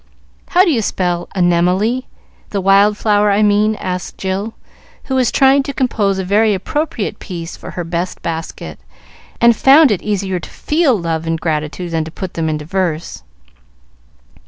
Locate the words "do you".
0.63-0.81